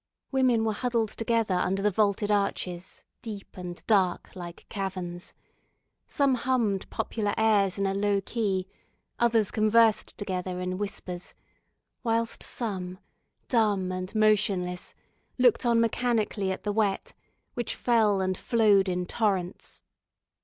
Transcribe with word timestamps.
Women 0.31 0.63
were 0.63 0.73
huddled 0.73 1.09
together 1.11 1.53
under 1.53 1.83
the 1.83 1.91
vaulted 1.91 2.31
arches, 2.31 3.03
deep 3.21 3.55
and 3.55 3.85
dark, 3.85 4.35
like 4.35 4.65
caverns; 4.67 5.35
some 6.07 6.33
hummed 6.33 6.89
popular 6.89 7.35
airs 7.37 7.77
in 7.77 7.85
a 7.85 7.93
low 7.93 8.19
key; 8.19 8.65
others 9.19 9.51
conversed 9.51 10.17
together 10.17 10.59
in 10.59 10.79
whispers; 10.79 11.35
whilst 12.03 12.41
some, 12.41 12.97
dumb 13.47 13.91
and 13.91 14.15
motionless, 14.15 14.95
looked 15.37 15.67
on 15.67 15.79
mechanically 15.79 16.51
at 16.51 16.63
the 16.63 16.73
wet, 16.73 17.13
which 17.53 17.75
fell 17.75 18.21
and 18.21 18.39
flowed 18.39 18.89
in 18.89 19.05
torrents. 19.05 19.83